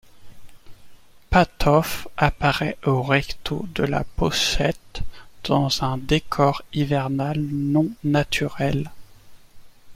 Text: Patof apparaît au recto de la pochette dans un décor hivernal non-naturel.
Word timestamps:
Patof 1.29 2.07
apparaît 2.17 2.75
au 2.85 3.03
recto 3.03 3.67
de 3.75 3.83
la 3.83 4.03
pochette 4.03 5.03
dans 5.43 5.83
un 5.83 5.99
décor 5.99 6.63
hivernal 6.73 7.39
non-naturel. 7.39 8.89